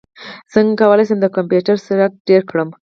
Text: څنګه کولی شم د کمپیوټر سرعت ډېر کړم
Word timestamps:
څنګه 0.53 0.73
کولی 0.81 1.03
شم 1.07 1.17
د 1.21 1.25
کمپیوټر 1.35 1.75
سرعت 1.87 2.13
ډېر 2.29 2.41
کړم 2.49 2.69